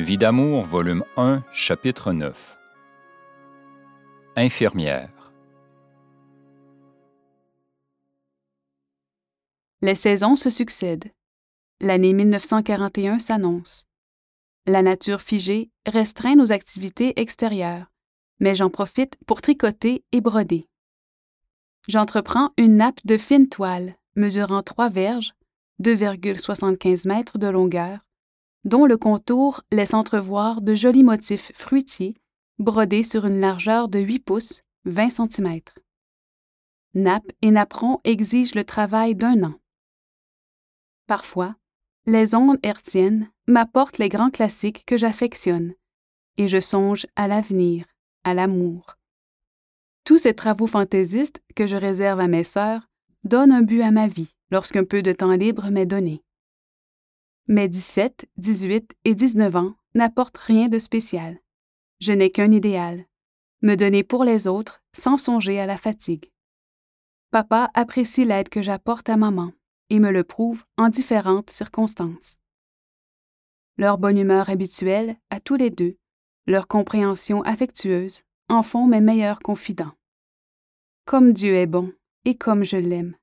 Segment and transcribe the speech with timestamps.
[0.00, 2.56] Vie d'amour, volume 1, chapitre 9.
[4.36, 5.32] Infirmière.
[9.82, 11.10] Les saisons se succèdent.
[11.80, 13.86] L'année 1941 s'annonce.
[14.66, 17.90] La nature figée restreint nos activités extérieures,
[18.38, 20.68] mais j'en profite pour tricoter et broder.
[21.88, 25.34] J'entreprends une nappe de fine toile mesurant trois verges,
[25.82, 27.98] 2,75 mètres de longueur,
[28.68, 32.14] dont le contour laisse entrevoir de jolis motifs fruitiers
[32.58, 35.60] brodés sur une largeur de 8 pouces, 20 cm.
[36.94, 39.54] Nappe et napperon exigent le travail d'un an.
[41.06, 41.56] Parfois,
[42.04, 45.72] les ondes hertziennes m'apportent les grands classiques que j'affectionne,
[46.36, 47.86] et je songe à l'avenir,
[48.24, 48.96] à l'amour.
[50.04, 52.86] Tous ces travaux fantaisistes que je réserve à mes sœurs
[53.24, 56.22] donnent un but à ma vie lorsqu'un peu de temps libre m'est donné.
[57.50, 61.38] Mes 17, 18 et 19 ans n'apportent rien de spécial.
[61.98, 63.06] Je n'ai qu'un idéal,
[63.62, 66.30] me donner pour les autres sans songer à la fatigue.
[67.30, 69.52] Papa apprécie l'aide que j'apporte à maman
[69.88, 72.36] et me le prouve en différentes circonstances.
[73.78, 75.96] Leur bonne humeur habituelle, à tous les deux,
[76.46, 79.94] leur compréhension affectueuse, en font mes meilleurs confidents.
[81.06, 81.94] Comme Dieu est bon
[82.26, 83.16] et comme je l'aime.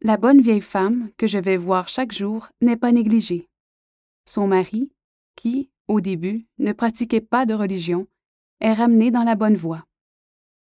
[0.00, 3.48] La bonne vieille femme que je vais voir chaque jour n'est pas négligée.
[4.26, 4.92] Son mari,
[5.34, 8.06] qui, au début, ne pratiquait pas de religion,
[8.60, 9.84] est ramené dans la bonne voie.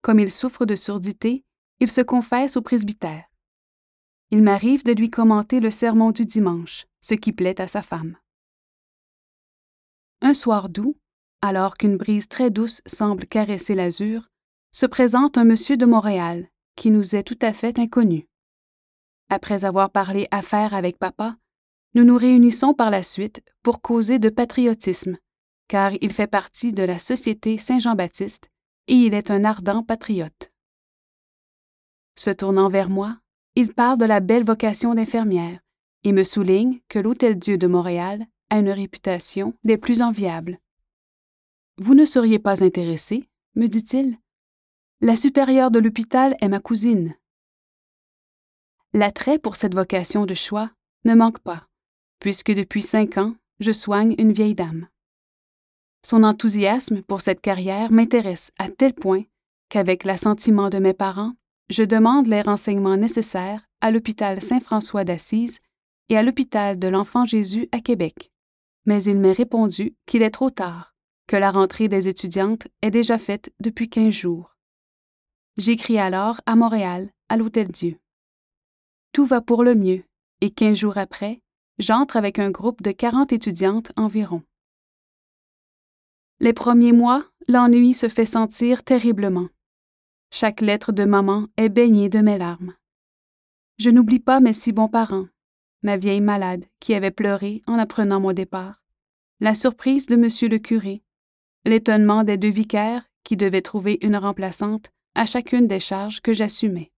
[0.01, 1.45] Comme il souffre de surdité,
[1.79, 3.23] il se confesse au presbytère.
[4.29, 8.17] Il m'arrive de lui commenter le sermon du dimanche, ce qui plaît à sa femme.
[10.21, 10.97] Un soir doux,
[11.41, 14.29] alors qu'une brise très douce semble caresser l'azur,
[14.73, 18.27] se présente un monsieur de Montréal qui nous est tout à fait inconnu.
[19.29, 21.37] Après avoir parlé affaires avec papa,
[21.95, 25.17] nous nous réunissons par la suite pour causer de patriotisme,
[25.67, 28.49] car il fait partie de la Société Saint-Jean-Baptiste
[28.87, 30.51] et il est un ardent patriote.
[32.15, 33.17] Se tournant vers moi,
[33.55, 35.59] il parle de la belle vocation d'infirmière
[36.03, 40.59] et me souligne que l'Hôtel-Dieu de Montréal a une réputation des plus enviables.
[41.77, 44.17] Vous ne seriez pas intéressé, me dit-il.
[45.01, 47.15] La supérieure de l'hôpital est ma cousine.
[48.95, 50.69] L'attrait pour cette vocation de choix
[51.03, 51.65] ne manque pas,
[52.19, 54.87] puisque depuis cinq ans, je soigne une vieille dame.
[56.05, 59.23] Son enthousiasme pour cette carrière m'intéresse à tel point
[59.69, 61.33] qu'avec l'assentiment de mes parents,
[61.71, 65.57] je demande les renseignements nécessaires à l'hôpital Saint-François d'Assise
[66.09, 68.31] et à l'hôpital de l'Enfant Jésus à Québec.
[68.85, 70.93] Mais il m'est répondu qu'il est trop tard,
[71.25, 74.55] que la rentrée des étudiantes est déjà faite depuis quinze jours.
[75.57, 77.97] J'écris alors à Montréal, à l'Hôtel Dieu.
[79.13, 80.03] Tout va pour le mieux,
[80.41, 81.39] et quinze jours après,
[81.77, 84.41] j'entre avec un groupe de quarante étudiantes environ.
[86.39, 89.49] Les premiers mois, l'ennui se fait sentir terriblement.
[90.31, 92.73] Chaque lettre de maman est baignée de mes larmes.
[93.77, 95.27] Je n'oublie pas mes si bons parents,
[95.83, 98.81] ma vieille malade qui avait pleuré en apprenant mon départ,
[99.39, 101.03] la surprise de monsieur le curé,
[101.65, 106.92] l'étonnement des deux vicaires qui devaient trouver une remplaçante à chacune des charges que j'assumais.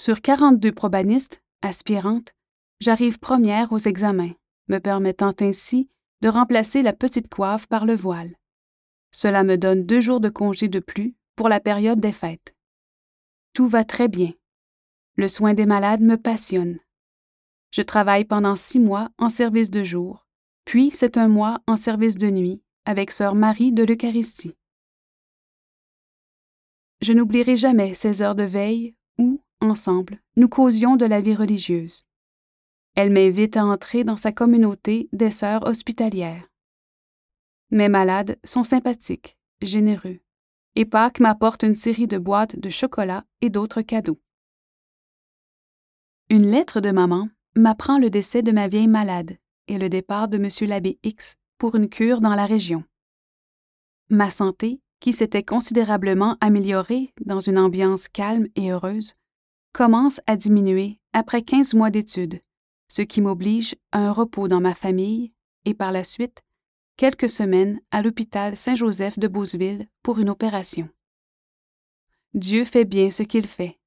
[0.00, 2.32] Sur 42 probanistes, aspirantes,
[2.80, 4.32] j'arrive première aux examens,
[4.68, 5.90] me permettant ainsi
[6.22, 8.34] de remplacer la petite coiffe par le voile.
[9.10, 12.54] Cela me donne deux jours de congé de plus pour la période des fêtes.
[13.52, 14.32] Tout va très bien.
[15.16, 16.78] Le soin des malades me passionne.
[17.70, 20.26] Je travaille pendant six mois en service de jour,
[20.64, 24.56] puis c'est un mois en service de nuit avec sœur Marie de l'Eucharistie.
[27.02, 32.04] Je n'oublierai jamais ces heures de veille où, ensemble, nous causions de la vie religieuse.
[32.94, 36.48] Elle m'invite à entrer dans sa communauté des sœurs hospitalières.
[37.70, 40.18] Mes malades sont sympathiques, généreux,
[40.74, 44.20] et Pâques m'apporte une série de boîtes de chocolat et d'autres cadeaux.
[46.28, 49.36] Une lettre de maman m'apprend le décès de ma vieille malade
[49.68, 50.48] et le départ de M.
[50.68, 52.84] l'abbé X pour une cure dans la région.
[54.08, 59.14] Ma santé, qui s'était considérablement améliorée dans une ambiance calme et heureuse,
[59.72, 62.40] commence à diminuer après 15 mois d'études,
[62.88, 65.32] ce qui m'oblige à un repos dans ma famille
[65.64, 66.42] et par la suite
[66.96, 70.88] quelques semaines à l'hôpital Saint-Joseph de Beauceville pour une opération.
[72.34, 73.78] Dieu fait bien ce qu'il fait.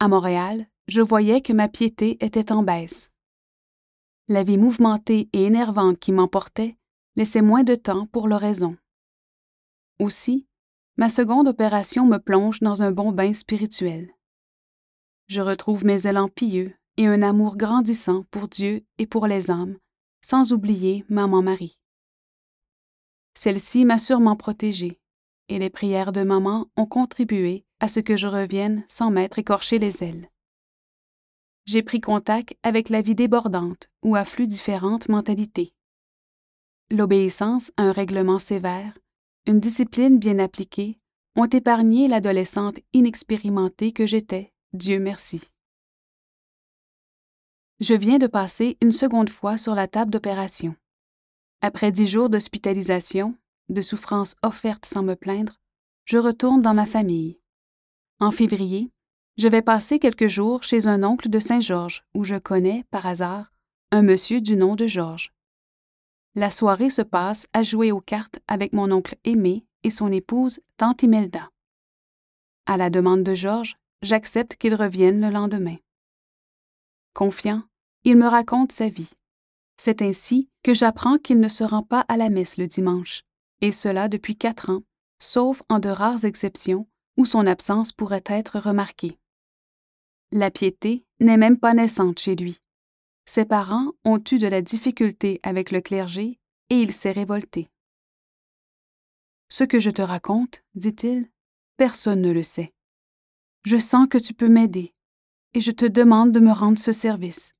[0.00, 3.10] À Montréal, je voyais que ma piété était en baisse.
[4.26, 6.76] La vie mouvementée et énervante qui m'emportait
[7.14, 8.76] laissait moins de temps pour l'oraison.
[9.98, 10.46] Aussi,
[10.96, 14.12] ma seconde opération me plonge dans un bon bain spirituel
[15.28, 19.76] je retrouve mes élans pieux et un amour grandissant pour Dieu et pour les âmes,
[20.22, 21.78] sans oublier maman Marie.
[23.34, 24.98] Celle-ci m'a sûrement protégée,
[25.48, 29.78] et les prières de maman ont contribué à ce que je revienne sans m'être écorché
[29.78, 30.28] les ailes.
[31.66, 35.74] J'ai pris contact avec la vie débordante où affluent différentes mentalités.
[36.90, 38.98] L'obéissance à un règlement sévère,
[39.46, 40.98] une discipline bien appliquée
[41.36, 45.48] ont épargné l'adolescente inexpérimentée que j'étais, Dieu merci.
[47.80, 50.76] Je viens de passer une seconde fois sur la table d'opération.
[51.62, 53.34] Après dix jours d'hospitalisation,
[53.70, 55.58] de souffrances offertes sans me plaindre,
[56.04, 57.40] je retourne dans ma famille.
[58.20, 58.90] En février,
[59.38, 63.50] je vais passer quelques jours chez un oncle de Saint-Georges où je connais, par hasard,
[63.90, 65.32] un monsieur du nom de Georges.
[66.34, 70.60] La soirée se passe à jouer aux cartes avec mon oncle Aimé et son épouse,
[70.76, 71.48] tante Imelda.
[72.66, 75.76] À la demande de Georges, j'accepte qu'il revienne le lendemain.
[77.14, 77.62] Confiant,
[78.04, 79.10] il me raconte sa vie.
[79.76, 83.22] C'est ainsi que j'apprends qu'il ne se rend pas à la messe le dimanche,
[83.60, 84.82] et cela depuis quatre ans,
[85.18, 86.86] sauf en de rares exceptions
[87.16, 89.18] où son absence pourrait être remarquée.
[90.30, 92.60] La piété n'est même pas naissante chez lui.
[93.24, 96.38] Ses parents ont eu de la difficulté avec le clergé
[96.70, 97.68] et il s'est révolté.
[99.48, 101.28] Ce que je te raconte, dit-il,
[101.76, 102.72] personne ne le sait.
[103.64, 104.94] Je sens que tu peux m'aider,
[105.54, 107.54] et je te demande de me rendre ce service.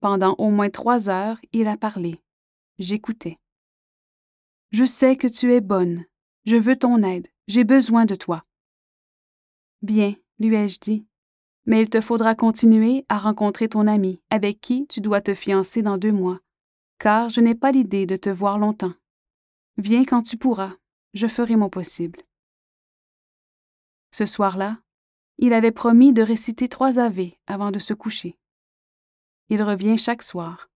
[0.00, 2.20] Pendant au moins trois heures, il a parlé.
[2.78, 3.38] J'écoutais.
[4.70, 6.04] Je sais que tu es bonne.
[6.44, 7.28] Je veux ton aide.
[7.46, 8.44] J'ai besoin de toi.
[9.82, 11.06] Bien, lui ai-je dit.
[11.66, 15.82] Mais il te faudra continuer à rencontrer ton ami, avec qui tu dois te fiancer
[15.82, 16.40] dans deux mois,
[16.98, 18.94] car je n'ai pas l'idée de te voir longtemps.
[19.76, 20.72] Viens quand tu pourras,
[21.14, 22.20] je ferai mon possible.
[24.12, 24.78] Ce soir-là,
[25.38, 28.38] il avait promis de réciter trois Ave avant de se coucher.
[29.48, 30.68] Il revient chaque soir.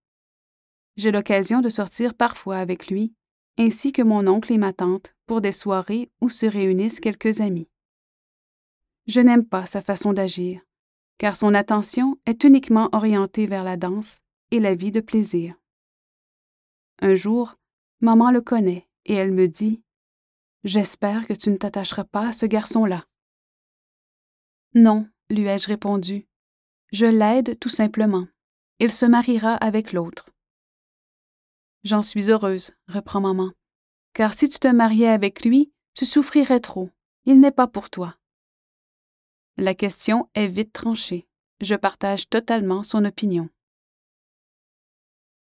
[0.97, 3.15] J'ai l'occasion de sortir parfois avec lui,
[3.59, 7.69] ainsi que mon oncle et ma tante, pour des soirées où se réunissent quelques amis.
[9.06, 10.62] Je n'aime pas sa façon d'agir,
[11.19, 15.55] car son attention est uniquement orientée vers la danse et la vie de plaisir.
[17.00, 17.56] Un jour,
[18.00, 19.83] maman le connaît et elle me dit
[20.65, 23.05] J'espère que tu ne t'attacheras pas à ce garçon-là.
[24.76, 26.28] Non, lui ai-je répondu.
[26.93, 28.28] Je l'aide tout simplement.
[28.78, 30.28] Il se mariera avec l'autre.
[31.82, 33.52] J'en suis heureuse, reprend maman,
[34.12, 36.90] car si tu te mariais avec lui, tu souffrirais trop.
[37.25, 38.19] Il n'est pas pour toi.
[39.56, 41.26] La question est vite tranchée.
[41.62, 43.49] Je partage totalement son opinion.